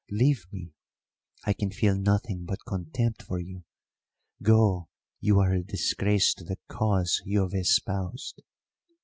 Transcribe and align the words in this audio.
Leave 0.09 0.47
me, 0.51 0.73
I 1.45 1.53
can 1.53 1.69
feel 1.69 1.95
nothing 1.95 2.43
but 2.43 2.65
contempt 2.67 3.21
for 3.21 3.37
you. 3.39 3.65
Go; 4.41 4.89
you 5.19 5.39
are 5.39 5.53
a 5.53 5.61
disgrace 5.63 6.33
to 6.33 6.43
the 6.43 6.57
cause 6.67 7.21
you 7.23 7.43
have 7.43 7.53
espoused!" 7.53 8.41